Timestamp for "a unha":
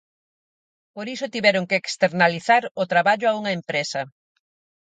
3.27-3.51